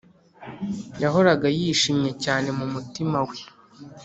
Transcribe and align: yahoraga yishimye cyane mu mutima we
yahoraga 1.03 1.47
yishimye 1.57 2.11
cyane 2.23 2.47
mu 2.57 2.65
mutima 2.73 3.17
we 3.27 3.37